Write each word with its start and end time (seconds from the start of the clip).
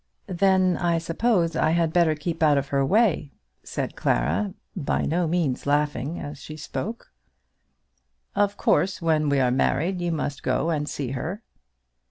"Then 0.25 0.77
I 0.77 0.97
suppose 0.97 1.55
I 1.55 1.69
had 1.77 1.93
better 1.93 2.15
keep 2.15 2.41
out 2.41 2.57
of 2.57 2.69
her 2.69 2.83
way," 2.83 3.33
said 3.61 3.95
Clara, 3.95 4.55
by 4.75 5.03
no 5.03 5.27
means 5.27 5.67
laughing 5.67 6.19
as 6.19 6.39
she 6.39 6.57
spoke. 6.57 7.13
"Of 8.35 8.57
course 8.57 8.99
when 8.99 9.29
we 9.29 9.39
are 9.39 9.51
married 9.51 10.01
you 10.01 10.11
must 10.11 10.41
go 10.41 10.71
and 10.71 10.89
see 10.89 11.11
her." 11.11 11.43